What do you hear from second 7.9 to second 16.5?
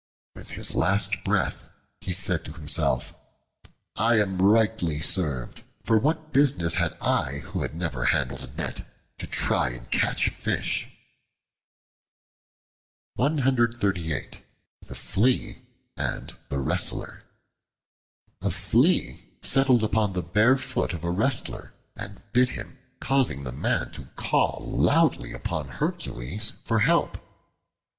handled a net to try and catch fish?" The Flea and